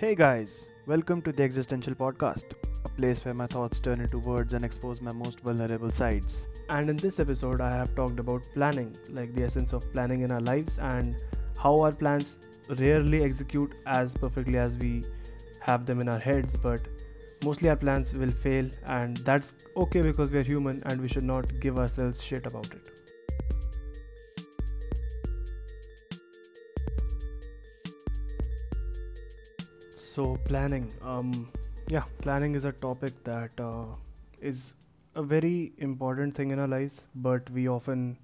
Hey 0.00 0.14
guys, 0.14 0.66
welcome 0.86 1.20
to 1.20 1.30
the 1.30 1.42
Existential 1.42 1.94
Podcast, 1.94 2.54
a 2.86 2.88
place 2.88 3.22
where 3.22 3.34
my 3.34 3.46
thoughts 3.46 3.80
turn 3.80 4.00
into 4.00 4.18
words 4.18 4.54
and 4.54 4.64
expose 4.64 5.02
my 5.02 5.12
most 5.12 5.42
vulnerable 5.42 5.90
sides. 5.90 6.48
And 6.70 6.88
in 6.88 6.96
this 6.96 7.20
episode, 7.20 7.60
I 7.60 7.70
have 7.70 7.94
talked 7.94 8.18
about 8.18 8.48
planning, 8.54 8.96
like 9.10 9.34
the 9.34 9.44
essence 9.44 9.74
of 9.74 9.92
planning 9.92 10.22
in 10.22 10.30
our 10.30 10.40
lives, 10.40 10.78
and 10.78 11.22
how 11.58 11.76
our 11.82 11.92
plans 11.92 12.48
rarely 12.78 13.22
execute 13.22 13.74
as 13.84 14.14
perfectly 14.14 14.56
as 14.56 14.78
we 14.78 15.02
have 15.60 15.84
them 15.84 16.00
in 16.00 16.08
our 16.08 16.18
heads, 16.18 16.56
but 16.56 16.80
mostly 17.44 17.68
our 17.68 17.76
plans 17.76 18.14
will 18.14 18.30
fail, 18.30 18.70
and 18.86 19.18
that's 19.18 19.54
okay 19.76 20.00
because 20.00 20.30
we 20.30 20.38
are 20.38 20.42
human 20.42 20.82
and 20.86 20.98
we 20.98 21.08
should 21.08 21.24
not 21.24 21.60
give 21.60 21.78
ourselves 21.78 22.24
shit 22.24 22.46
about 22.46 22.72
it. 22.72 22.99
So, 30.20 30.36
planning, 30.44 30.92
um, 31.00 31.46
yeah, 31.88 32.04
planning 32.18 32.54
is 32.54 32.66
a 32.66 32.72
topic 32.72 33.24
that 33.24 33.58
uh, 33.58 33.86
is 34.42 34.74
a 35.14 35.22
very 35.22 35.72
important 35.78 36.34
thing 36.34 36.50
in 36.50 36.58
our 36.58 36.68
lives, 36.68 37.06
but 37.14 37.48
we 37.48 37.66
often 37.70 38.18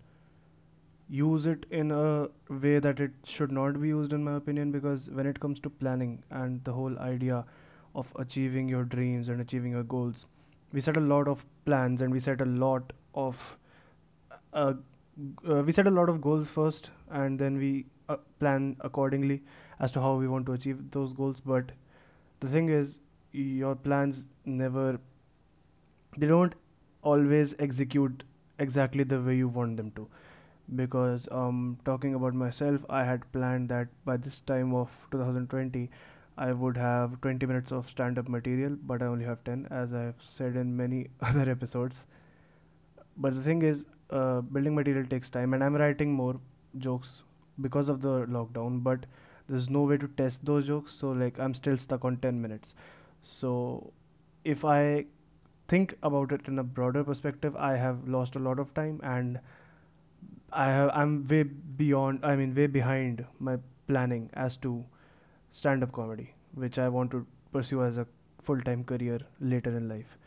use 1.09 1.47
it 1.47 1.65
in 1.71 1.91
a 1.91 2.29
way 2.51 2.81
that 2.81 3.01
it 3.01 3.13
should 3.25 3.51
not 3.51 3.81
be 3.81 3.89
used, 3.89 4.13
in 4.13 4.23
my 4.23 4.35
opinion, 4.37 4.73
because 4.73 5.09
when 5.09 5.25
it 5.25 5.41
comes 5.41 5.59
to 5.61 5.71
planning 5.71 6.23
and 6.29 6.63
the 6.65 6.73
whole 6.75 6.99
idea 6.99 7.47
of 7.95 8.13
achieving 8.17 8.69
your 8.69 8.85
dreams 8.85 9.31
and 9.31 9.41
achieving 9.41 9.73
your 9.73 9.85
goals, 9.85 10.27
we 10.75 10.83
set 10.83 10.99
a 10.99 11.07
lot 11.15 11.27
of 11.27 11.47
plans 11.65 12.03
and 12.03 12.13
we 12.13 12.19
set 12.19 12.43
a 12.43 12.51
lot 12.67 12.93
of 13.15 13.57
uh, 14.53 14.75
uh, 15.49 15.63
we 15.63 15.73
set 15.73 15.87
a 15.87 15.91
lot 15.91 16.10
of 16.10 16.21
goals 16.21 16.51
first 16.51 16.91
and 17.10 17.38
then 17.38 17.57
we 17.57 17.87
uh, 18.10 18.16
plan 18.38 18.77
accordingly 18.81 19.43
as 19.81 19.91
to 19.93 20.01
how 20.01 20.15
we 20.15 20.29
want 20.29 20.45
to 20.45 20.53
achieve 20.53 20.91
those 20.91 21.15
goals. 21.15 21.41
But 21.41 21.73
the 22.47 22.52
thing 22.52 22.69
is 22.69 22.99
your 23.33 23.75
plans 23.89 24.27
never 24.45 24.99
they 26.16 26.27
don't 26.27 26.55
always 27.03 27.55
execute 27.59 28.25
exactly 28.59 29.05
the 29.05 29.21
way 29.21 29.37
you 29.37 29.49
want 29.49 29.77
them 29.77 29.91
to. 29.93 30.09
Because 30.75 31.29
um 31.30 31.79
talking 31.85 32.15
about 32.19 32.35
myself 32.35 32.85
i 32.91 33.03
had 33.05 33.27
planned 33.35 33.69
that 33.75 33.88
by 34.05 34.16
this 34.16 34.41
time 34.41 34.75
of 34.75 34.95
2020 35.13 35.83
i 36.37 36.53
would 36.53 36.77
have 36.77 37.21
20 37.21 37.47
minutes 37.47 37.73
of 37.73 37.87
stand 37.88 38.19
up 38.19 38.29
material 38.29 38.77
but 38.93 39.03
i 39.03 39.07
only 39.07 39.25
have 39.25 39.45
10 39.45 39.69
as 39.71 39.95
i've 39.95 40.21
said 40.29 40.57
in 40.57 40.77
many 40.77 41.09
other 41.23 41.49
episodes. 41.51 42.07
But 43.16 43.35
the 43.35 43.41
thing 43.43 43.63
is 43.63 43.87
uh, 44.10 44.41
building 44.41 44.75
material 44.75 45.07
takes 45.07 45.31
time 45.31 45.55
and 45.55 45.65
i'm 45.65 45.75
writing 45.75 46.13
more 46.13 46.41
jokes 46.79 47.23
because 47.60 47.88
of 47.88 48.01
the 48.03 48.27
lockdown 48.27 48.83
but 48.83 49.07
there's 49.49 49.69
no 49.71 49.83
way 49.83 49.97
to 49.97 50.09
test 50.09 50.45
those 50.45 50.66
jokes 50.66 50.93
so 50.93 51.11
like 51.11 51.39
i'm 51.39 51.55
still 51.55 51.77
stuck 51.77 52.05
on 52.05 52.16
10 52.16 52.41
minutes. 52.43 52.75
So 53.23 53.93
if 54.45 54.65
i 54.65 55.05
think 55.69 55.95
about 56.03 56.33
it 56.33 56.47
in 56.47 56.59
a 56.59 56.65
broader 56.65 57.03
perspective 57.05 57.57
i 57.57 57.77
have 57.77 58.07
lost 58.09 58.37
a 58.37 58.38
lot 58.38 58.59
of 58.61 58.73
time 58.75 59.01
and 59.03 59.41
i 60.53 60.66
have 60.66 60.91
i'm 60.95 61.15
way 61.33 61.43
beyond 61.83 62.25
i 62.25 62.35
mean 62.41 62.55
way 62.55 62.66
behind 62.66 63.25
my 63.38 63.57
planning 63.88 64.28
as 64.34 64.56
to 64.56 64.84
stand 65.50 65.83
up 65.83 65.93
comedy 65.93 66.28
which 66.55 66.78
i 66.78 66.88
want 66.88 67.10
to 67.10 67.27
pursue 67.53 67.83
as 67.83 67.99
a 67.99 68.06
full 68.41 68.60
time 68.60 68.84
career 68.84 69.19
later 69.41 69.77
in 69.77 69.88
life. 69.88 70.19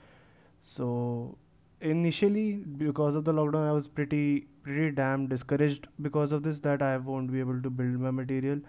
So 0.61 1.37
initially 1.81 2.53
because 2.83 3.15
of 3.15 3.23
the 3.25 3.33
lockdown 3.33 3.67
i 3.67 3.71
was 3.71 3.87
pretty 3.87 4.47
pretty 4.63 4.91
damn 4.91 5.27
discouraged 5.27 5.87
because 6.01 6.33
of 6.33 6.43
this 6.43 6.59
that 6.59 6.81
i 6.81 6.97
won't 6.97 7.31
be 7.31 7.39
able 7.39 7.61
to 7.61 7.69
build 7.69 7.99
my 8.05 8.11
material 8.11 8.59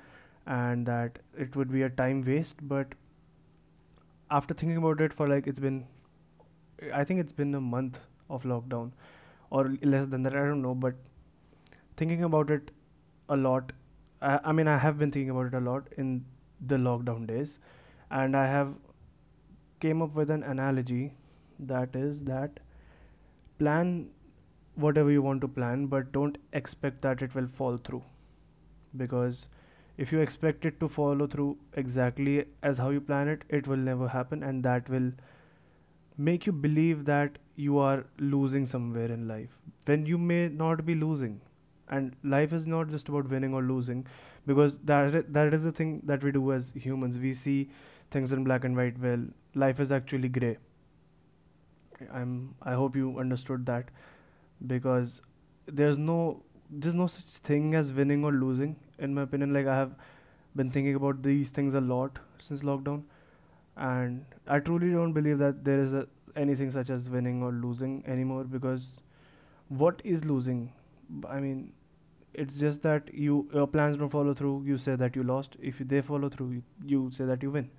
and 0.47 0.87
that 0.87 1.19
it 1.39 1.57
would 1.57 1.71
be 1.73 1.83
a 1.83 1.91
time 1.91 2.23
waste 2.23 2.67
but 2.69 2.95
after 4.31 4.55
thinking 4.55 4.77
about 4.79 5.01
it 5.01 5.13
for 5.13 5.27
like 5.27 5.47
it's 5.47 5.61
been 5.61 5.87
i 6.95 7.05
think 7.05 7.21
it's 7.21 7.33
been 7.41 7.55
a 7.55 7.61
month 7.61 8.01
of 8.29 8.45
lockdown 8.45 8.91
or 9.51 9.63
less 9.95 10.07
than 10.07 10.23
that 10.23 10.35
i 10.35 10.45
don't 10.51 10.63
know 10.63 10.75
but 10.75 10.95
thinking 11.97 12.25
about 12.25 12.51
it 12.51 12.71
a 13.29 13.37
lot 13.37 13.73
I, 14.23 14.41
I 14.45 14.53
mean 14.53 14.69
i 14.69 14.79
have 14.79 14.99
been 14.99 15.11
thinking 15.11 15.31
about 15.31 15.47
it 15.47 15.55
a 15.55 15.61
lot 15.61 15.89
in 15.97 16.25
the 16.65 16.77
lockdown 16.77 17.27
days 17.27 17.59
and 18.11 18.37
i 18.37 18.47
have 18.47 18.75
came 19.81 20.03
up 20.03 20.15
with 20.15 20.31
an 20.31 20.43
analogy 20.43 21.13
that 21.59 21.97
is 21.97 22.23
that 22.25 22.61
plan 23.59 23.91
whatever 24.87 25.11
you 25.11 25.23
want 25.23 25.41
to 25.41 25.49
plan 25.49 25.87
but 25.87 26.13
don't 26.13 26.39
expect 26.53 27.03
that 27.03 27.23
it 27.23 27.35
will 27.35 27.47
fall 27.47 27.77
through 27.77 28.03
because 28.97 29.49
if 30.05 30.13
you 30.13 30.21
expect 30.21 30.67
it 30.71 30.81
to 30.81 30.89
follow 30.89 31.27
through 31.27 31.51
exactly 31.83 32.45
as 32.63 32.79
how 32.79 32.91
you 32.91 33.01
plan 33.01 33.29
it 33.29 33.45
it 33.61 33.69
will 33.69 33.85
never 33.91 34.09
happen 34.09 34.43
and 34.43 34.65
that 34.65 34.89
will 34.89 35.13
make 36.17 36.47
you 36.47 36.53
believe 36.53 37.05
that 37.07 37.39
you 37.57 37.79
are 37.79 38.05
losing 38.19 38.67
somewhere 38.67 39.11
in 39.11 39.27
life. 39.29 39.61
When 39.87 40.07
you 40.07 40.19
may 40.19 40.49
not 40.49 40.85
be 40.85 40.95
losing 40.95 41.41
and 41.89 42.15
life 42.23 42.53
is 42.53 42.67
not 42.67 42.89
just 42.89 43.09
about 43.09 43.29
winning 43.29 43.55
or 43.55 43.63
losing 43.63 44.07
because 44.47 44.79
that 44.91 45.33
that 45.33 45.55
is 45.55 45.65
the 45.65 45.73
thing 45.73 46.01
that 46.05 46.23
we 46.23 46.33
do 46.33 46.53
as 46.53 46.73
humans. 46.77 47.19
We 47.19 47.33
see 47.35 47.71
things 48.11 48.33
in 48.33 48.45
black 48.45 48.65
and 48.65 48.77
white 48.77 48.99
well 48.99 49.25
life 49.55 49.81
is 49.81 49.93
actually 49.93 50.29
gray. 50.29 50.59
I'm 52.13 52.55
i 52.63 52.75
hope 52.75 52.97
you 52.97 53.19
understood 53.23 53.67
that 53.67 53.91
because 54.67 55.21
there's 55.67 55.99
no 55.99 56.43
there's 56.71 56.95
no 56.95 57.07
such 57.07 57.39
thing 57.49 57.75
as 57.75 57.93
winning 57.93 58.25
or 58.25 58.33
losing 58.33 58.77
in 58.99 59.15
my 59.15 59.23
opinion. 59.23 59.53
Like 59.53 59.67
i 59.67 59.77
have 59.77 59.95
been 60.57 60.71
thinking 60.71 60.95
about 60.95 61.23
these 61.23 61.51
things 61.51 61.75
a 61.75 61.81
lot 61.81 62.19
since 62.39 62.63
lockdown 62.63 63.03
and 63.77 64.25
i 64.49 64.59
truly 64.59 64.91
don't 64.91 65.13
believe 65.13 65.39
that 65.39 65.65
there 65.65 65.79
is 65.81 65.95
a, 65.95 66.07
anything 66.37 66.71
such 66.71 66.91
as 66.91 67.09
winning 67.09 67.43
or 67.43 67.53
losing 67.53 68.03
anymore 68.07 68.45
because 68.45 69.01
what 69.69 70.03
is 70.05 70.25
losing? 70.25 70.73
I 71.29 71.41
mean 71.41 71.73
it's 72.35 72.59
just 72.61 72.83
that 72.83 73.13
you 73.13 73.49
your 73.55 73.67
plans 73.67 73.97
don't 73.97 74.09
follow 74.09 74.35
through. 74.35 74.65
You 74.67 74.77
say 74.79 74.97
that 74.97 75.17
you 75.17 75.23
lost. 75.25 75.57
If 75.61 75.79
they 75.79 76.01
follow 76.01 76.29
through 76.29 76.51
you, 76.53 76.63
you 76.87 77.11
say 77.13 77.25
that 77.25 77.43
you 77.43 77.51
win. 77.51 77.71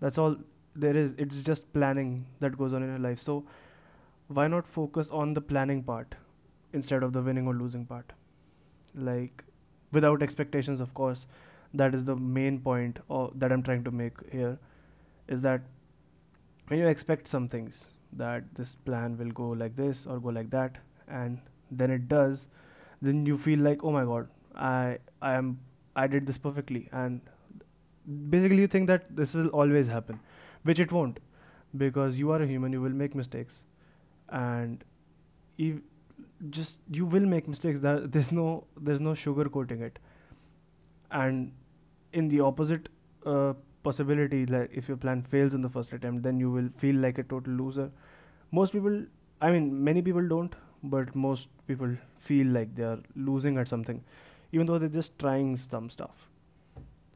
That's 0.00 0.18
all 0.18 0.36
there 0.74 0.96
is. 0.96 1.14
It's 1.18 1.42
just 1.42 1.72
planning 1.72 2.26
that 2.40 2.56
goes 2.58 2.72
on 2.72 2.82
in 2.82 2.90
your 2.90 2.98
life. 2.98 3.18
So 3.18 3.44
why 4.28 4.48
not 4.48 4.66
focus 4.66 5.10
on 5.10 5.34
the 5.34 5.40
planning 5.40 5.82
part 5.82 6.16
instead 6.72 7.02
of 7.02 7.12
the 7.12 7.22
winning 7.22 7.46
or 7.46 7.54
losing 7.54 7.86
part 7.86 8.12
like 8.98 9.44
without 9.92 10.22
expectations 10.22 10.80
of 10.80 10.94
course 10.94 11.26
that 11.74 11.94
is 11.94 12.04
the 12.04 12.16
main 12.16 12.58
point 12.58 13.00
or 13.08 13.30
that 13.34 13.52
i'm 13.52 13.62
trying 13.62 13.84
to 13.84 13.90
make 13.90 14.14
here 14.32 14.58
is 15.28 15.42
that 15.42 15.62
when 16.68 16.80
you 16.80 16.86
expect 16.86 17.26
some 17.26 17.48
things 17.48 17.88
that 18.12 18.54
this 18.54 18.74
plan 18.74 19.16
will 19.18 19.30
go 19.30 19.48
like 19.48 19.76
this 19.76 20.06
or 20.06 20.18
go 20.18 20.28
like 20.28 20.50
that 20.50 20.78
and 21.08 21.40
then 21.70 21.90
it 21.90 22.08
does 22.08 22.48
then 23.02 23.24
you 23.26 23.36
feel 23.36 23.60
like 23.60 23.84
oh 23.84 23.92
my 23.92 24.04
god 24.04 24.28
i 24.56 24.98
i 25.22 25.34
am 25.34 25.58
i 25.96 26.06
did 26.06 26.26
this 26.26 26.38
perfectly 26.38 26.88
and 26.92 27.20
basically 28.30 28.60
you 28.60 28.66
think 28.66 28.86
that 28.86 29.14
this 29.14 29.34
will 29.34 29.48
always 29.48 29.88
happen 29.88 30.20
which 30.62 30.80
it 30.80 30.92
won't 30.92 31.20
because 31.76 32.18
you 32.18 32.30
are 32.30 32.40
a 32.42 32.46
human 32.46 32.72
you 32.72 32.80
will 32.80 32.98
make 33.02 33.14
mistakes 33.14 33.64
and 34.30 34.84
if 35.58 35.76
just 36.50 36.78
you 36.90 37.04
will 37.06 37.26
make 37.26 37.48
mistakes 37.48 37.80
there's 37.80 38.30
no 38.32 38.64
there's 38.80 39.00
no 39.00 39.14
sugar 39.14 39.48
coating 39.48 39.82
it. 39.82 39.98
And 41.10 41.52
in 42.12 42.28
the 42.28 42.40
opposite 42.40 42.88
uh, 43.26 43.54
possibility 43.82 44.46
like 44.46 44.70
if 44.72 44.88
your 44.88 44.96
plan 44.96 45.22
fails 45.22 45.54
in 45.54 45.60
the 45.60 45.68
first 45.68 45.92
attempt 45.92 46.22
then 46.22 46.38
you 46.40 46.50
will 46.50 46.68
feel 46.68 46.96
like 46.96 47.18
a 47.18 47.22
total 47.22 47.52
loser. 47.54 47.90
Most 48.50 48.72
people 48.72 49.04
i 49.40 49.50
mean 49.50 49.84
many 49.84 50.02
people 50.02 50.26
don't 50.28 50.54
but 50.82 51.14
most 51.14 51.48
people 51.66 51.90
feel 52.16 52.46
like 52.48 52.74
they 52.74 52.82
are 52.82 52.98
losing 53.14 53.56
at 53.58 53.68
something 53.68 54.02
even 54.52 54.66
though 54.66 54.78
they're 54.78 54.88
just 55.00 55.18
trying 55.18 55.56
some 55.56 55.88
stuff. 55.90 56.28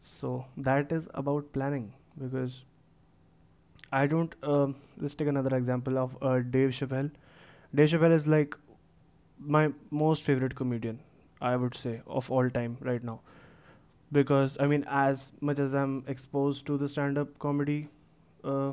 So 0.03 0.47
that 0.57 0.93
is 0.93 1.09
about 1.15 1.53
planning 1.53 1.93
because 2.19 2.65
i 3.99 4.07
don't 4.13 4.35
uh, 4.43 4.69
let's 4.99 5.15
take 5.15 5.29
another 5.33 5.55
example 5.57 5.99
of 5.99 6.17
uh, 6.23 6.39
dave 6.57 6.71
chappelle. 6.79 7.11
Dave 7.75 7.89
chappelle 7.93 8.13
is 8.19 8.27
like 8.27 8.57
my 9.44 9.73
most 9.91 10.25
favorite 10.25 10.55
comedian, 10.55 11.00
I 11.41 11.56
would 11.56 11.75
say, 11.75 12.00
of 12.06 12.31
all 12.31 12.50
time 12.50 12.77
right 12.81 13.03
now. 13.03 13.21
Because 14.12 14.59
I 14.61 14.67
mean, 14.67 14.85
as 14.89 15.33
much 15.41 15.59
as 15.59 15.75
I'm 15.75 16.05
exposed 16.06 16.67
to 16.67 16.77
the 16.77 16.89
stand-up 16.89 17.39
comedy 17.39 17.89
uh, 18.44 18.73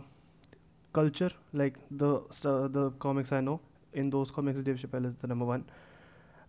culture, 0.94 1.32
like 1.54 1.78
the 1.92 2.16
uh, 2.46 2.68
the 2.68 2.92
comics 3.00 3.32
I 3.32 3.42
know, 3.42 3.60
in 3.94 4.10
those 4.10 4.32
comics, 4.32 4.62
Dave 4.62 4.78
Chappelle 4.78 5.06
is 5.06 5.16
the 5.16 5.28
number 5.28 5.46
one. 5.46 5.66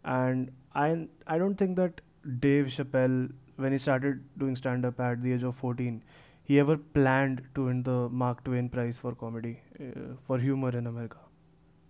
And 0.05 0.51
I 0.75 1.09
I 1.27 1.39
don't 1.39 1.57
think 1.57 1.77
that 1.77 2.01
Dave 2.41 2.67
Chappelle, 2.67 3.33
when 3.57 3.73
he 3.73 3.79
started 3.79 4.25
doing 4.39 4.57
stand-up 4.57 5.01
at 5.01 5.23
the 5.23 5.33
age 5.33 5.43
of 5.45 5.55
14, 5.55 6.03
he 6.45 6.59
ever 6.59 6.77
planned 6.77 7.43
to 7.55 7.67
win 7.67 7.83
the 7.83 8.09
Mark 8.09 8.45
Twain 8.45 8.69
Prize 8.69 8.99
for 8.99 9.15
comedy, 9.15 9.61
uh, 9.81 10.15
for 10.27 10.39
humor 10.39 10.71
in 10.71 10.87
America, 10.87 11.19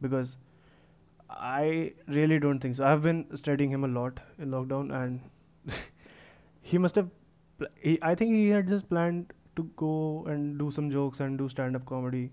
because 0.03 0.37
I 1.31 1.93
really 2.09 2.39
don't 2.39 2.59
think 2.59 2.75
so. 2.75 2.85
I've 2.87 3.03
been 3.03 3.25
studying 3.37 3.71
him 3.71 3.85
a 3.85 3.89
lot 3.89 4.21
in 4.39 4.51
lockdown, 4.51 4.93
and 4.93 5.21
he 6.63 6.79
must 6.79 6.97
have. 6.97 7.09
Pl- 7.59 7.69
he, 7.81 7.99
I 8.03 8.15
think 8.15 8.33
he 8.33 8.49
had 8.49 8.69
just 8.69 8.89
planned 8.89 9.33
to 9.57 9.65
go 9.77 10.25
and 10.29 10.59
do 10.59 10.71
some 10.71 10.91
jokes 10.91 11.21
and 11.21 11.39
do 11.39 11.49
stand 11.49 11.77
up 11.77 11.85
comedy 11.85 12.31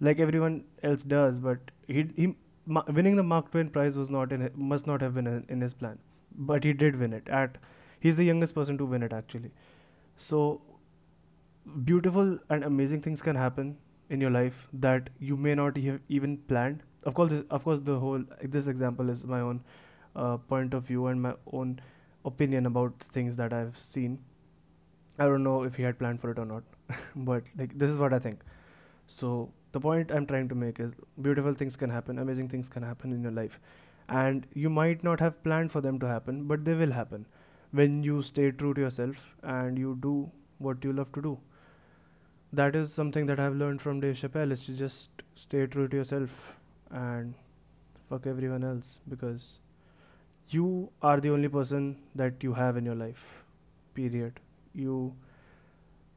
like 0.00 0.20
everyone 0.20 0.64
else 0.82 1.02
does 1.04 1.40
but 1.40 1.70
he 1.88 2.06
he 2.16 2.34
ma- 2.66 2.84
winning 2.88 3.16
the 3.16 3.22
Mark 3.22 3.50
Twain 3.50 3.68
prize 3.68 3.96
was 3.96 4.10
not 4.10 4.32
in 4.32 4.50
must 4.54 4.86
not 4.86 5.00
have 5.02 5.14
been 5.14 5.26
in, 5.26 5.44
in 5.48 5.60
his 5.60 5.74
plan 5.74 5.98
but 6.36 6.64
he 6.64 6.72
did 6.72 6.96
win 7.00 7.12
it 7.12 7.28
at 7.28 7.58
he's 8.00 8.16
the 8.16 8.24
youngest 8.24 8.54
person 8.54 8.78
to 8.78 8.86
win 8.86 9.02
it 9.02 9.12
actually 9.12 9.50
so 10.16 10.62
beautiful 11.84 12.38
and 12.48 12.64
amazing 12.64 13.00
things 13.00 13.22
can 13.22 13.36
happen 13.36 13.76
in 14.08 14.20
your 14.20 14.30
life 14.30 14.68
that 14.72 15.10
you 15.18 15.36
may 15.36 15.54
not 15.54 15.76
have 15.76 16.00
even 16.08 16.36
planned 16.36 16.82
of 17.04 17.14
course 17.14 17.30
this, 17.30 17.42
of 17.50 17.64
course 17.64 17.80
the 17.80 17.98
whole 17.98 18.22
this 18.42 18.66
example 18.66 19.08
is 19.10 19.26
my 19.26 19.40
own 19.40 19.62
uh, 20.16 20.36
point 20.36 20.74
of 20.74 20.86
view 20.86 21.06
and 21.06 21.22
my 21.22 21.34
own 21.52 21.80
opinion 22.24 22.66
about 22.66 22.98
things 22.98 23.36
that 23.36 23.52
i've 23.52 23.76
seen. 23.76 24.18
I 25.18 25.26
don't 25.26 25.42
know 25.42 25.62
if 25.64 25.76
he 25.76 25.82
had 25.82 25.98
planned 25.98 26.20
for 26.20 26.30
it 26.30 26.38
or 26.38 26.46
not 26.46 26.62
but 27.16 27.44
like 27.56 27.78
this 27.78 27.90
is 27.90 27.98
what 27.98 28.12
i 28.12 28.18
think. 28.18 28.40
So 29.06 29.52
the 29.72 29.80
point 29.80 30.12
i'm 30.12 30.26
trying 30.26 30.48
to 30.48 30.54
make 30.54 30.80
is 30.80 30.96
beautiful 31.20 31.54
things 31.54 31.76
can 31.76 31.90
happen 31.90 32.18
amazing 32.18 32.48
things 32.48 32.68
can 32.68 32.82
happen 32.82 33.12
in 33.12 33.22
your 33.22 33.32
life. 33.32 33.60
And 34.08 34.46
you 34.54 34.70
might 34.70 35.04
not 35.04 35.20
have 35.20 35.42
planned 35.44 35.70
for 35.70 35.80
them 35.80 35.98
to 36.00 36.06
happen 36.06 36.46
but 36.46 36.64
they 36.64 36.74
will 36.74 36.92
happen 36.92 37.26
when 37.70 38.02
you 38.02 38.22
stay 38.22 38.50
true 38.50 38.74
to 38.74 38.80
yourself 38.80 39.36
and 39.42 39.78
you 39.78 39.96
do 40.00 40.30
what 40.58 40.84
you 40.84 40.92
love 40.92 41.12
to 41.12 41.22
do. 41.22 41.38
That 42.52 42.74
is 42.74 42.92
something 42.92 43.26
that 43.26 43.38
I've 43.38 43.54
learned 43.54 43.80
from 43.80 44.00
Dave 44.00 44.16
Chappelle 44.16 44.50
is 44.50 44.64
to 44.64 44.72
just 44.72 45.22
stay 45.36 45.66
true 45.66 45.86
to 45.86 45.96
yourself 45.96 46.59
and 46.90 47.34
fuck 48.08 48.26
everyone 48.26 48.64
else 48.64 49.00
because 49.08 49.60
you 50.50 50.90
are 51.02 51.20
the 51.20 51.30
only 51.30 51.48
person 51.48 51.96
that 52.14 52.42
you 52.42 52.54
have 52.54 52.76
in 52.76 52.84
your 52.84 52.94
life 52.94 53.44
period. 53.94 54.40
You 54.74 55.14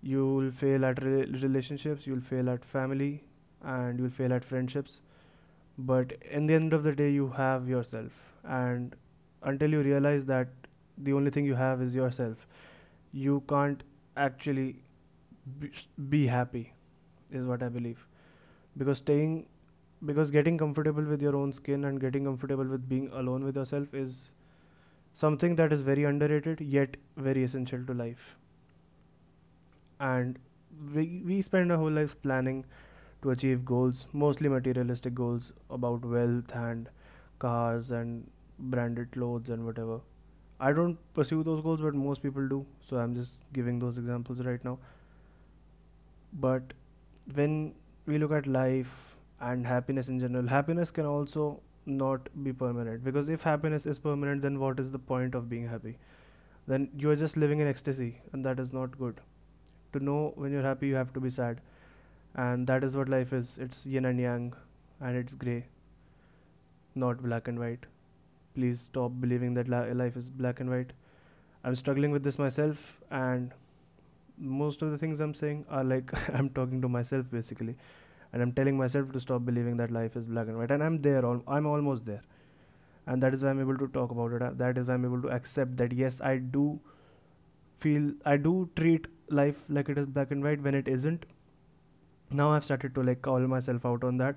you'll 0.02 0.50
fail 0.50 0.86
at 0.86 1.02
re- 1.04 1.26
relationships 1.44 2.06
you'll 2.08 2.20
fail 2.30 2.50
at 2.50 2.66
family 2.66 3.24
and 3.64 4.00
you'll 4.00 4.10
fail 4.10 4.34
at 4.34 4.44
friendships. 4.44 5.02
But 5.78 6.14
in 6.32 6.48
the 6.48 6.54
end 6.56 6.74
of 6.74 6.84
the 6.84 6.94
day 6.94 7.12
you 7.12 7.30
have 7.30 7.68
yourself. 7.68 8.34
And 8.44 8.96
until 9.44 9.72
you 9.72 9.82
realize 9.82 10.26
that 10.26 10.50
the 10.98 11.14
only 11.14 11.32
thing 11.32 11.46
you 11.46 11.56
have 11.56 11.82
is 11.82 11.96
yourself 11.96 12.48
you 13.14 13.44
can't 13.50 13.84
actually 14.18 14.76
be, 15.60 15.72
be 16.10 16.28
happy 16.28 16.74
is 17.32 17.46
what 17.46 17.64
i 17.64 17.70
believe. 17.70 18.08
Because 18.78 19.00
staying 19.00 19.46
because 20.06 20.32
getting 20.32 20.58
comfortable 20.58 21.04
with 21.04 21.22
your 21.22 21.36
own 21.36 21.54
skin 21.54 21.86
and 21.86 22.00
getting 22.00 22.26
comfortable 22.26 22.66
with 22.66 22.88
being 22.90 23.10
alone 23.14 23.44
with 23.44 23.56
yourself 23.56 23.94
is 23.94 24.34
something 25.14 25.56
that 25.56 25.74
is 25.74 25.82
very 25.84 26.04
underrated 26.04 26.62
yet 26.62 26.98
very 27.18 27.44
essential 27.44 27.86
to 27.86 27.94
life. 27.94 28.38
And 30.00 30.40
we, 30.94 31.22
we 31.26 31.42
spend 31.42 31.72
our 31.72 31.78
whole 31.78 31.92
lives 31.92 32.16
planning 32.16 32.66
to 33.22 33.32
achieve 33.32 33.64
goals 33.64 34.08
mostly 34.14 34.50
materialistic 34.50 35.14
goals 35.16 35.54
about 35.70 36.04
wealth 36.06 36.54
and 36.56 36.90
cars 37.40 37.92
and 37.92 38.30
branded 38.60 39.12
clothes 39.12 39.50
and 39.50 39.66
whatever. 39.66 40.02
I 40.60 40.72
don't 40.74 40.98
pursue 41.14 41.44
those 41.44 41.62
goals 41.62 41.82
but 41.82 41.96
most 41.96 42.24
people 42.24 42.48
do. 42.48 42.66
So 42.82 42.98
i'm 42.98 43.16
just 43.16 43.42
giving 43.54 43.80
those 43.80 43.98
examples 43.98 44.42
right 44.42 44.64
now. 44.64 44.80
But 46.34 46.74
when 47.34 47.76
we 48.06 48.18
look 48.18 48.32
at 48.32 48.48
life 48.48 49.13
and 49.50 49.68
happiness 49.68 50.10
in 50.10 50.20
general. 50.20 50.48
Happiness 50.48 50.92
can 50.92 51.06
also 51.06 51.62
not 51.86 52.30
be 52.44 52.54
permanent 52.54 53.04
because 53.04 53.30
if 53.30 53.44
happiness 53.44 53.86
is 53.86 54.00
permanent 54.00 54.42
then 54.42 54.60
what 54.60 54.80
is 54.80 54.92
the 54.92 55.00
point 55.00 55.36
of 55.36 55.50
being 55.50 55.68
happy? 55.68 55.98
Then 56.68 56.90
you 56.98 57.10
are 57.12 57.16
just 57.16 57.38
living 57.38 57.60
in 57.60 57.68
ecstasy 57.68 58.22
and 58.32 58.46
that 58.46 58.60
is 58.60 58.74
not 58.74 58.98
good. 58.98 59.22
To 59.94 60.04
know 60.04 60.34
when 60.36 60.52
you're 60.52 60.70
happy 60.70 60.88
you 60.88 60.96
have 60.96 61.14
to 61.14 61.20
be 61.20 61.30
sad. 61.30 61.62
And 62.36 62.66
that 62.68 62.84
is 62.84 62.98
what 62.98 63.10
life 63.10 63.34
is. 63.34 63.58
It's 63.58 63.86
yin 63.86 64.06
and 64.06 64.20
yang 64.20 64.54
and 65.02 65.18
it's 65.18 65.36
gray 65.36 65.66
not 66.96 67.22
black 67.22 67.48
and 67.48 67.60
white. 67.60 67.86
Please 68.56 68.80
stop 68.80 69.12
believing 69.20 69.54
that 69.56 69.68
li- 69.68 69.94
life 69.94 70.16
is 70.16 70.30
black 70.30 70.60
and 70.60 70.70
white. 70.70 70.94
I'm 71.64 71.76
struggling 71.76 72.12
with 72.12 72.24
this 72.24 72.38
myself 72.38 73.00
and 73.10 73.52
most 74.38 74.82
of 74.82 74.92
the 74.92 74.98
things 74.98 75.20
I'm 75.20 75.34
saying 75.34 75.66
are 75.70 75.84
like 75.84 76.12
I'm 76.38 76.50
talking 76.50 76.82
to 76.82 76.90
myself 76.90 77.32
basically, 77.32 77.76
and 78.34 78.42
I'm 78.44 78.54
telling 78.54 78.78
myself 78.78 79.12
to 79.14 79.22
stop 79.22 79.46
believing 79.46 79.78
that 79.78 79.92
life 79.92 80.16
is 80.18 80.28
black 80.28 80.48
and 80.50 80.58
white. 80.58 80.72
And 80.72 80.84
I'm 80.84 81.02
there, 81.02 81.26
al- 81.26 81.44
I'm 81.48 81.68
almost 81.68 82.06
there, 82.06 82.22
and 83.08 83.22
that 83.24 83.34
is 83.34 83.44
why 83.44 83.52
I'm 83.52 83.60
able 83.62 83.78
to 83.78 83.88
talk 83.88 84.12
about 84.12 84.34
it. 84.34 84.58
That 84.58 84.78
is 84.78 84.88
why 84.90 84.96
I'm 84.96 85.06
able 85.06 85.22
to 85.24 85.30
accept 85.30 85.78
that 85.78 85.94
yes, 85.94 86.22
I 86.22 86.38
do 86.38 86.80
feel, 87.76 88.14
I 88.26 88.38
do 88.38 88.70
treat 88.76 89.08
life 89.30 89.66
like 89.70 89.90
it 89.90 89.98
is 89.98 90.06
black 90.08 90.32
and 90.32 90.44
white 90.44 90.62
when 90.62 90.76
it 90.76 90.88
isn't. 90.88 91.26
Now 92.32 92.52
I've 92.52 92.66
started 92.66 92.96
to 92.96 93.04
like 93.04 93.22
call 93.22 93.40
myself 93.42 93.86
out 93.86 94.04
on 94.04 94.18
that. 94.18 94.36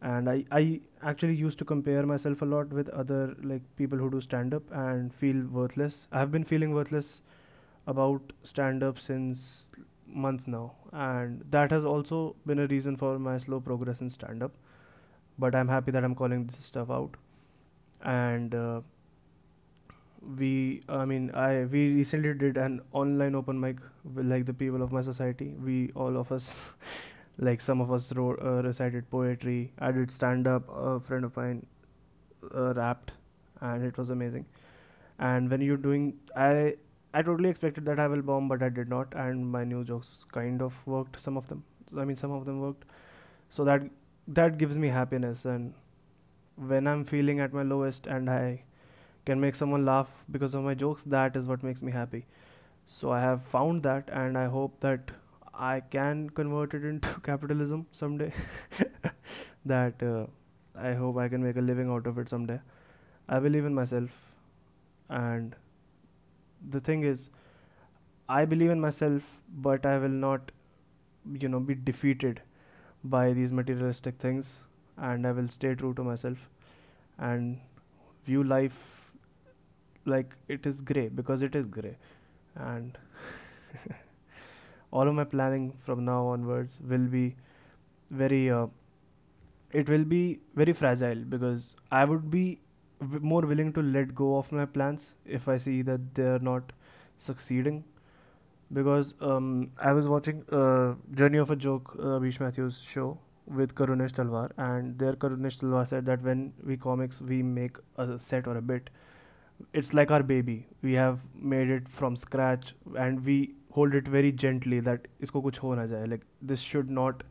And 0.00 0.30
I, 0.30 0.44
I 0.52 0.80
actually 1.02 1.34
used 1.34 1.58
to 1.58 1.64
compare 1.64 2.06
myself 2.06 2.42
a 2.42 2.44
lot 2.44 2.68
with 2.72 2.88
other 2.90 3.34
like 3.42 3.62
people 3.76 3.98
who 3.98 4.10
do 4.10 4.20
stand 4.20 4.54
up 4.54 4.62
and 4.72 5.12
feel 5.12 5.44
worthless. 5.46 6.06
I 6.12 6.20
have 6.20 6.30
been 6.30 6.44
feeling 6.44 6.72
worthless 6.72 7.20
about 7.86 8.32
stand 8.42 8.82
up 8.82 8.98
since 9.00 9.70
months 10.08 10.46
now. 10.46 10.72
And 10.92 11.44
that 11.50 11.70
has 11.70 11.84
also 11.84 12.36
been 12.46 12.58
a 12.58 12.66
reason 12.66 12.96
for 12.96 13.18
my 13.18 13.36
slow 13.38 13.60
progress 13.60 14.00
in 14.00 14.08
stand 14.08 14.42
up 14.42 14.52
but 15.38 15.54
i'm 15.54 15.68
happy 15.68 15.90
that 15.92 16.04
i'm 16.04 16.14
calling 16.14 16.46
this 16.46 16.64
stuff 16.64 16.90
out. 16.90 17.16
And 18.02 18.54
uh, 18.54 18.80
we 20.38 20.80
i 20.88 21.04
mean 21.04 21.30
i 21.34 21.64
we 21.64 21.80
recently 21.94 22.34
did 22.34 22.56
an 22.56 22.80
online 22.92 23.34
open 23.34 23.60
mic 23.60 23.76
with 24.14 24.26
like 24.26 24.46
the 24.46 24.54
people 24.54 24.82
of 24.82 24.92
my 24.92 25.00
society. 25.00 25.54
We 25.64 25.90
all 25.94 26.16
of 26.16 26.32
us 26.32 26.74
like 27.38 27.60
some 27.60 27.80
of 27.80 27.92
us 27.92 28.12
wrote 28.14 28.40
uh, 28.42 28.62
recited 28.62 29.10
poetry. 29.10 29.72
I 29.78 29.92
did 29.92 30.10
stand 30.10 30.48
up 30.48 30.68
a 30.68 30.98
friend 31.00 31.24
of 31.24 31.36
mine 31.36 31.66
uh, 32.54 32.74
rapped. 32.74 33.12
And 33.60 33.84
it 33.84 33.98
was 33.98 34.10
amazing. 34.10 34.46
And 35.18 35.50
when 35.50 35.60
you're 35.60 35.76
doing 35.88 36.14
i 36.36 36.74
I 37.14 37.22
totally 37.22 37.48
expected 37.48 37.86
that 37.86 37.98
I 37.98 38.06
will 38.06 38.22
bomb, 38.22 38.48
but 38.48 38.62
I 38.62 38.68
did 38.68 38.88
not, 38.88 39.14
and 39.14 39.50
my 39.50 39.64
new 39.64 39.84
jokes 39.84 40.24
kind 40.30 40.60
of 40.62 40.86
worked. 40.86 41.18
Some 41.20 41.36
of 41.36 41.48
them, 41.48 41.64
I 41.96 42.04
mean, 42.04 42.16
some 42.16 42.30
of 42.32 42.44
them 42.44 42.60
worked. 42.60 42.84
So 43.48 43.64
that 43.64 43.82
that 44.28 44.58
gives 44.58 44.78
me 44.78 44.88
happiness, 44.88 45.44
and 45.44 45.74
when 46.56 46.86
I'm 46.86 47.04
feeling 47.04 47.40
at 47.40 47.52
my 47.52 47.62
lowest 47.62 48.06
and 48.06 48.30
I 48.30 48.62
can 49.24 49.40
make 49.40 49.54
someone 49.54 49.84
laugh 49.84 50.24
because 50.30 50.54
of 50.54 50.64
my 50.64 50.74
jokes, 50.74 51.04
that 51.04 51.36
is 51.36 51.46
what 51.46 51.62
makes 51.62 51.82
me 51.82 51.92
happy. 51.92 52.26
So 52.86 53.12
I 53.12 53.20
have 53.20 53.42
found 53.42 53.82
that, 53.84 54.10
and 54.12 54.38
I 54.38 54.46
hope 54.46 54.80
that 54.80 55.12
I 55.54 55.80
can 55.80 56.30
convert 56.30 56.74
it 56.74 56.84
into 56.84 57.20
capitalism 57.30 57.86
someday. 57.92 58.32
that 59.66 60.02
uh, 60.02 60.26
I 60.78 60.94
hope 60.94 61.16
I 61.18 61.28
can 61.28 61.42
make 61.42 61.56
a 61.56 61.60
living 61.60 61.90
out 61.90 62.06
of 62.06 62.18
it 62.18 62.28
someday. 62.28 62.60
I 63.28 63.38
believe 63.40 63.64
in 63.64 63.74
myself, 63.74 64.18
and 65.08 65.54
the 66.62 66.80
thing 66.80 67.02
is 67.04 67.30
i 68.28 68.44
believe 68.44 68.70
in 68.70 68.80
myself 68.80 69.28
but 69.66 69.86
i 69.86 69.96
will 69.98 70.16
not 70.24 70.52
you 71.44 71.48
know 71.48 71.60
be 71.60 71.74
defeated 71.74 72.42
by 73.04 73.32
these 73.32 73.52
materialistic 73.52 74.18
things 74.18 74.64
and 74.96 75.26
i 75.26 75.32
will 75.32 75.48
stay 75.48 75.74
true 75.74 75.94
to 75.94 76.04
myself 76.04 76.48
and 77.18 77.58
view 78.26 78.42
life 78.44 78.80
like 80.04 80.36
it 80.48 80.66
is 80.66 80.80
gray 80.80 81.08
because 81.08 81.42
it 81.42 81.54
is 81.54 81.66
gray. 81.66 81.96
And 82.56 82.98
all 84.92 85.08
of 85.08 85.14
my 85.14 85.24
planning 85.24 85.72
from 85.72 86.04
now 86.04 86.26
onwards 86.26 86.80
will 86.80 87.06
be 87.06 87.36
very 88.10 88.50
uh, 88.50 88.66
it 89.72 89.88
will 89.88 90.04
be 90.04 90.40
very 90.54 90.72
fragile 90.72 91.22
because 91.34 91.76
i 91.90 92.04
would 92.04 92.30
be 92.30 92.44
w- 93.00 93.20
more 93.20 93.42
willing 93.42 93.72
to 93.72 93.82
let 93.82 94.14
go 94.14 94.36
of 94.38 94.50
my 94.52 94.64
plans 94.66 95.14
if 95.26 95.48
I 95.48 95.56
see 95.56 95.82
that 95.82 96.14
they're 96.14 96.38
not 96.38 96.72
succeeding. 97.16 97.84
Because 98.72 99.14
um, 99.20 99.70
I 99.82 99.92
was 99.92 100.08
watching 100.08 100.44
uh, 100.52 100.94
Journey 101.14 101.38
of 101.38 101.50
a 101.50 101.56
Joke, 101.56 101.96
uh, 101.98 102.18
Abish 102.20 102.38
Mathew's 102.38 102.80
show 102.82 103.18
with 103.46 103.74
Karunesh 103.74 104.12
Talwar, 104.12 104.50
and 104.58 104.98
there 104.98 105.14
Karunesh 105.14 105.58
Talwar 105.60 105.86
said 105.86 106.04
that 106.04 106.22
when 106.22 106.52
we 106.64 106.76
comics 106.76 107.20
we 107.22 107.42
make 107.42 107.78
a 107.96 108.18
set 108.18 108.46
or 108.46 108.58
a 108.58 108.62
bit, 108.62 108.90
it's 109.72 109.94
like 109.94 110.10
our 110.10 110.22
baby. 110.22 110.66
We 110.82 110.92
have 110.94 111.20
made 111.34 111.70
it 111.70 111.88
from 111.88 112.16
scratch, 112.16 112.74
and 112.96 113.24
we 113.24 113.54
hold 113.72 113.94
it 113.94 114.06
very 114.06 114.32
gently 114.32 114.80
that 114.80 115.08
isko 115.22 115.42
kuch 115.42 115.58
ho 115.58 115.74
na 115.74 115.86
jaye. 115.86 116.10
Like 116.10 116.26
this 116.42 116.60
should 116.60 116.90
not, 116.90 117.22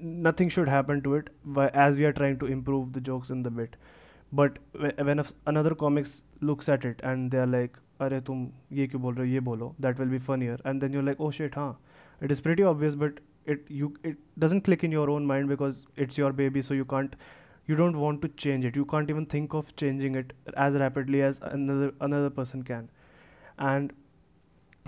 nothing 0.00 0.48
should 0.48 0.68
happen 0.68 1.02
to 1.02 1.14
it. 1.14 1.30
As 1.74 1.98
we 1.98 2.04
are 2.04 2.12
trying 2.12 2.38
to 2.38 2.46
improve 2.46 2.92
the 2.92 3.00
jokes 3.00 3.30
in 3.30 3.42
the 3.42 3.50
bit 3.50 3.76
but 4.35 4.59
whe- 4.73 4.97
when 5.09 5.19
if 5.19 5.33
another 5.45 5.73
comics 5.75 6.21
looks 6.41 6.69
at 6.69 6.85
it 6.85 7.01
and 7.03 7.31
they're 7.31 7.51
like 7.55 7.79
अरे 8.01 8.19
तुम 8.27 8.47
ये 8.73 8.85
क्यों 8.87 9.01
बोल 9.01 9.15
रहे 9.15 9.27
हो 9.27 9.33
ये 9.33 9.39
बोलो 9.47 9.73
that 9.85 9.99
will 10.01 10.11
be 10.13 10.19
funnier 10.27 10.57
and 10.69 10.83
then 10.83 10.93
you're 10.97 11.05
like 11.07 11.19
oh 11.25 11.29
shit 11.39 11.55
huh 11.55 11.73
it 12.27 12.31
is 12.35 12.41
pretty 12.47 12.63
obvious 12.69 12.95
but 13.03 13.19
it 13.55 13.67
you 13.81 13.89
it 14.11 14.17
doesn't 14.45 14.61
click 14.69 14.83
in 14.87 14.91
your 14.95 15.09
own 15.15 15.27
mind 15.31 15.51
because 15.53 15.85
it's 16.05 16.17
your 16.21 16.31
baby 16.39 16.63
so 16.69 16.77
you 16.79 16.85
can't 16.93 17.15
you 17.67 17.75
don't 17.81 17.99
want 18.03 18.21
to 18.23 18.29
change 18.45 18.65
it 18.69 18.79
you 18.81 18.85
can't 18.93 19.11
even 19.15 19.27
think 19.35 19.53
of 19.59 19.69
changing 19.83 20.15
it 20.21 20.33
as 20.67 20.77
rapidly 20.83 21.21
as 21.29 21.39
another 21.51 21.91
another 22.09 22.31
person 22.39 22.63
can 22.71 22.89
and 23.71 23.93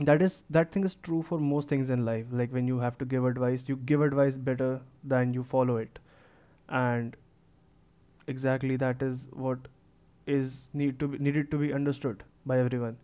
that 0.09 0.21
is 0.21 0.43
that 0.49 0.71
thing 0.71 0.83
is 0.83 0.95
true 0.95 1.21
for 1.21 1.39
most 1.39 1.69
things 1.69 1.89
in 1.89 2.03
life 2.05 2.25
like 2.31 2.51
when 2.51 2.67
you 2.67 2.79
have 2.79 2.97
to 2.97 3.05
give 3.05 3.25
advice 3.25 3.67
you 3.69 3.75
give 3.91 4.01
advice 4.01 4.37
better 4.37 4.81
than 5.03 5.33
you 5.33 5.43
follow 5.43 5.77
it 5.77 5.99
and 6.69 7.15
exactly 8.28 8.76
that 8.76 9.02
is 9.02 9.28
what 9.32 9.68
is 10.26 10.70
need 10.74 10.98
to 11.00 11.08
be 11.08 11.18
needed 11.18 11.50
to 11.52 11.58
be 11.58 11.72
understood 11.72 12.24
by 12.46 12.58
everyone. 12.58 12.96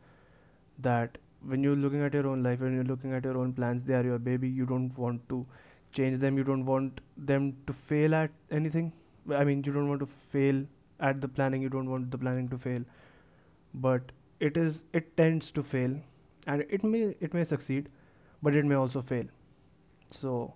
That 0.78 1.18
when 1.52 1.62
you're 1.64 1.76
looking 1.84 2.02
at 2.02 2.14
your 2.14 2.26
own 2.26 2.42
life 2.42 2.60
when 2.60 2.74
you're 2.74 2.90
looking 2.92 3.12
at 3.12 3.24
your 3.24 3.38
own 3.38 3.52
plans 3.52 3.84
they 3.84 3.94
are 3.94 4.04
your 4.04 4.18
baby 4.18 4.48
you 4.48 4.66
don't 4.66 4.98
want 4.98 5.28
to 5.30 5.46
change 5.98 6.18
them 6.18 6.38
you 6.38 6.44
don't 6.44 6.64
want 6.64 7.00
them 7.16 7.56
to 7.66 7.72
fail 7.72 8.14
at 8.14 8.30
anything. 8.50 8.92
I 9.30 9.44
mean 9.44 9.62
you 9.66 9.72
don't 9.72 9.88
want 9.88 10.00
to 10.00 10.06
fail 10.06 10.64
at 11.00 11.20
the 11.20 11.28
planning 11.28 11.62
you 11.62 11.68
don't 11.68 11.90
want 11.90 12.10
the 12.10 12.18
planning 12.18 12.48
to 12.50 12.58
fail. 12.58 12.84
But 13.74 14.12
it 14.40 14.56
is 14.56 14.84
it 14.92 15.16
tends 15.16 15.50
to 15.52 15.62
fail 15.62 15.98
and 16.46 16.66
it 16.68 16.84
may 16.84 17.16
it 17.20 17.34
may 17.34 17.44
succeed 17.44 17.88
but 18.42 18.54
it 18.54 18.64
may 18.64 18.74
also 18.74 19.02
fail. 19.02 19.24
So 20.10 20.54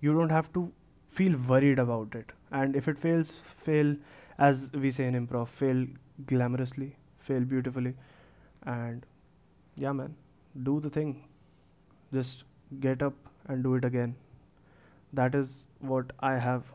you 0.00 0.12
don't 0.12 0.30
have 0.30 0.52
to 0.54 0.72
feel 1.18 1.36
worried 1.48 1.78
about 1.78 2.14
it. 2.14 2.32
And 2.50 2.76
if 2.76 2.88
it 2.88 2.98
fails 2.98 3.30
fail 3.34 3.96
as 4.38 4.70
we 4.84 4.90
say 4.90 5.06
in 5.06 5.14
improv 5.20 5.48
fail 5.48 5.86
glamorously 6.32 6.92
fail 7.18 7.40
beautifully. 7.54 7.94
And 8.64 9.06
yeah 9.76 9.92
man 9.92 10.14
do 10.62 10.80
the 10.80 10.90
thing. 10.90 11.24
Just 12.12 12.44
get 12.80 13.02
up 13.02 13.14
and 13.48 13.62
do 13.62 13.74
it 13.74 13.84
again. 13.84 14.14
That 15.12 15.34
is 15.34 15.66
what 15.80 16.12
i 16.20 16.32
have 16.38 16.72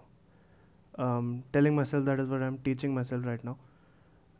um, 0.97 1.43
telling 1.53 1.75
myself 1.75 2.05
that 2.05 2.19
is 2.19 2.27
what 2.27 2.41
i'm 2.41 2.57
teaching 2.59 2.93
myself 2.93 3.25
right 3.25 3.43
now. 3.43 3.57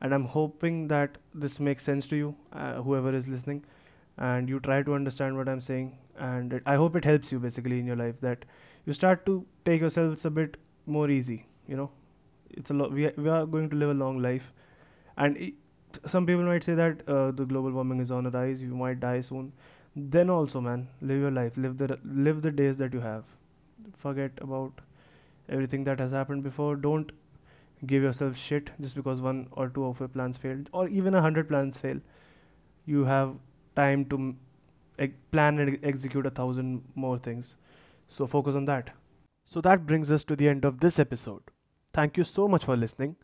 And 0.02 0.14
i'm 0.14 0.26
hoping 0.26 0.88
that 0.90 1.18
this 1.34 1.60
makes 1.60 1.84
sense 1.84 2.08
to 2.08 2.16
you 2.16 2.36
uh, 2.54 2.76
whoever 2.82 3.14
is 3.14 3.28
listening. 3.28 3.64
And 4.18 4.50
you 4.50 4.60
try 4.60 4.82
to 4.84 4.94
understand 4.96 5.38
what 5.38 5.50
i'm 5.50 5.62
saying. 5.62 5.98
And 6.18 6.54
it, 6.54 6.64
i 6.66 6.76
hope 6.76 6.96
it 6.96 7.06
helps 7.06 7.32
you 7.32 7.40
basically 7.40 7.80
in 7.80 7.86
your 7.86 7.96
life 7.96 8.20
that 8.22 8.46
you 8.88 8.94
start 8.94 9.26
to 9.28 9.46
take 9.66 9.82
yourselves 9.82 10.26
a 10.26 10.32
bit 10.32 10.58
more 10.88 11.10
easy 11.12 11.46
you 11.68 11.78
know. 11.78 11.92
It's 12.52 12.72
a 12.72 12.76
lot 12.76 12.92
we, 12.94 13.10
we 13.18 13.30
are 13.30 13.46
going 13.46 13.70
to 13.72 13.78
live 13.78 13.92
a 13.92 13.96
long 13.96 14.20
life. 14.22 14.54
And 15.18 15.38
I- 15.40 15.54
some 16.06 16.26
people 16.28 16.44
might 16.46 16.64
say 16.64 16.76
that 16.76 17.02
uh, 17.10 17.32
the 17.32 17.46
global 17.46 17.72
warming 17.72 18.00
is 18.02 18.12
on 18.12 18.26
the 18.26 18.32
rise 18.32 18.62
you 18.62 18.76
might 18.76 19.00
die 19.02 19.22
soon. 19.22 19.54
Then 19.96 20.30
also 20.30 20.62
man 20.62 20.88
live 21.02 21.22
your 21.22 21.32
life 21.32 21.58
live 21.58 21.78
the 21.78 22.00
live 22.06 22.42
the 22.44 22.52
days 22.52 22.78
that 22.80 22.94
you 22.94 23.02
have. 23.02 23.24
Forget 23.96 24.32
about 24.42 24.82
everything 25.50 25.84
that 25.86 26.00
has 26.00 26.12
happened 26.12 26.44
before. 26.44 26.76
Don't 26.76 27.12
give 27.86 28.04
yourself 28.04 28.38
shit 28.38 28.72
just 28.82 28.96
because 28.96 29.22
one 29.22 29.48
or 29.54 29.70
two 29.70 29.86
of 29.86 30.00
your 30.00 30.10
plans 30.10 30.38
failed 30.38 30.70
or 30.74 30.88
even 30.90 31.14
a 31.16 31.22
hundred 31.22 31.48
plans 31.50 31.80
fail. 31.82 32.00
You 32.86 33.06
have 33.06 33.36
time 33.76 34.06
to 34.06 34.36
ex- 35.00 35.14
plan 35.32 35.60
and 35.60 35.80
execute 35.84 36.26
a 36.26 36.30
thousand 36.32 36.84
more 36.96 37.18
things 37.18 37.58
so 38.08 38.28
focus 38.28 38.56
on 38.56 38.66
that 38.66 38.92
So 39.54 39.62
that 39.66 39.86
brings 39.90 40.12
us 40.16 40.24
to 40.30 40.36
the 40.40 40.48
end 40.50 40.66
of 40.66 40.80
this 40.84 41.00
episode. 41.00 41.44
Thank 41.98 42.18
you 42.18 42.24
so 42.30 42.48
much 42.54 42.66
for 42.70 42.76
listening. 42.82 43.16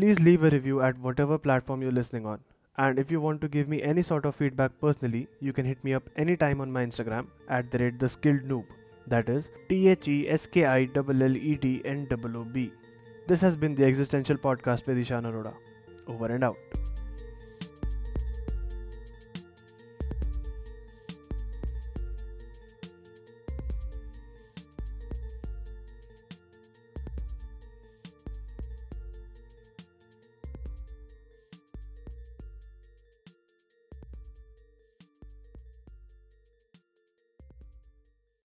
Please 0.00 0.20
leave 0.26 0.44
a 0.44 0.50
review 0.54 0.80
at 0.88 0.98
whatever 1.06 1.38
platform 1.46 1.82
you're 1.82 1.96
listening 1.98 2.26
on. 2.32 2.40
And 2.84 2.98
if 3.04 3.10
you 3.14 3.20
want 3.20 3.40
to 3.42 3.48
give 3.56 3.68
me 3.74 3.82
any 3.82 4.02
sort 4.02 4.26
of 4.30 4.36
feedback 4.36 4.72
personally, 4.80 5.22
you 5.40 5.52
can 5.58 5.66
hit 5.70 5.82
me 5.88 5.94
up 5.94 6.10
anytime 6.24 6.60
on 6.66 6.72
my 6.72 6.84
Instagram 6.86 7.28
at 7.48 7.70
the 7.70 7.78
rate 7.84 7.98
the 7.98 8.08
skilled 8.16 8.44
noob. 8.54 8.64
That 9.14 9.28
is 9.36 9.50
T 9.68 9.80
H 9.94 10.08
E 10.08 10.18
S 10.38 10.46
K 10.46 10.66
I 10.66 10.88
L 11.02 11.22
L 11.30 11.36
E 11.36 11.56
D 11.66 11.74
N 11.84 12.06
O 12.18 12.30
O 12.42 12.44
B. 12.58 12.70
This 13.26 13.40
has 13.48 13.56
been 13.56 13.74
the 13.74 13.86
Existential 13.92 14.36
Podcast 14.48 14.86
with 14.86 14.98
Ishan 15.06 15.24
Arora. 15.32 15.54
Over 16.08 16.34
and 16.38 16.44
out. 16.52 16.95